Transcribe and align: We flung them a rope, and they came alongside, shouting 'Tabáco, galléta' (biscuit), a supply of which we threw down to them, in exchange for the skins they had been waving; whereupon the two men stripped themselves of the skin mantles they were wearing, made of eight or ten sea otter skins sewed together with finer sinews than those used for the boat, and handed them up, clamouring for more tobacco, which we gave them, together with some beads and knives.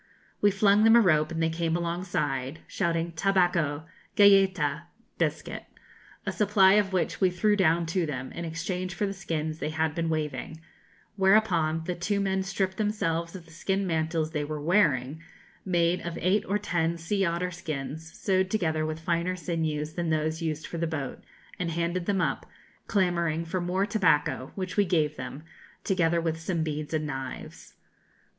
We 0.41 0.49
flung 0.49 0.83
them 0.83 0.95
a 0.95 0.99
rope, 0.99 1.31
and 1.31 1.43
they 1.43 1.51
came 1.51 1.77
alongside, 1.77 2.61
shouting 2.65 3.11
'Tabáco, 3.11 3.83
galléta' 4.17 4.85
(biscuit), 5.19 5.65
a 6.25 6.31
supply 6.31 6.73
of 6.73 6.91
which 6.91 7.21
we 7.21 7.29
threw 7.29 7.55
down 7.55 7.85
to 7.85 8.07
them, 8.07 8.31
in 8.31 8.43
exchange 8.43 8.95
for 8.95 9.05
the 9.05 9.13
skins 9.13 9.59
they 9.59 9.69
had 9.69 9.93
been 9.93 10.09
waving; 10.09 10.59
whereupon 11.17 11.83
the 11.83 11.93
two 11.93 12.19
men 12.19 12.41
stripped 12.41 12.77
themselves 12.77 13.35
of 13.35 13.45
the 13.45 13.51
skin 13.51 13.85
mantles 13.85 14.31
they 14.31 14.43
were 14.43 14.59
wearing, 14.59 15.21
made 15.65 16.01
of 16.01 16.17
eight 16.19 16.43
or 16.47 16.57
ten 16.57 16.97
sea 16.97 17.23
otter 17.23 17.51
skins 17.51 18.11
sewed 18.17 18.49
together 18.49 18.83
with 18.87 18.99
finer 18.99 19.35
sinews 19.35 19.93
than 19.93 20.09
those 20.09 20.41
used 20.41 20.65
for 20.65 20.79
the 20.79 20.87
boat, 20.87 21.23
and 21.59 21.69
handed 21.69 22.07
them 22.07 22.21
up, 22.21 22.47
clamouring 22.87 23.45
for 23.45 23.61
more 23.61 23.85
tobacco, 23.85 24.51
which 24.55 24.77
we 24.77 24.83
gave 24.83 25.15
them, 25.15 25.43
together 25.83 26.19
with 26.19 26.39
some 26.39 26.63
beads 26.63 26.91
and 26.91 27.05
knives. 27.05 27.75